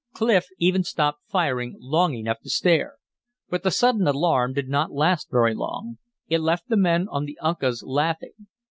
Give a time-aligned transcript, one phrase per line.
[0.15, 2.95] Clif even stopped firing long enough to stare.
[3.51, 7.37] But the sudden alarm did not last very long; it left the men on the
[7.39, 8.47] Uncas laughing.